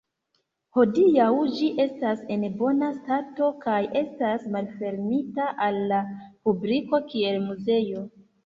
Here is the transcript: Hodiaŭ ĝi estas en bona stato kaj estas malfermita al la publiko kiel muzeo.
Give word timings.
Hodiaŭ 0.77 1.27
ĝi 1.57 1.67
estas 1.83 2.23
en 2.37 2.45
bona 2.63 2.89
stato 3.01 3.51
kaj 3.67 3.77
estas 4.03 4.49
malfermita 4.57 5.53
al 5.69 5.81
la 5.93 6.03
publiko 6.49 7.05
kiel 7.13 7.43
muzeo. 7.49 8.07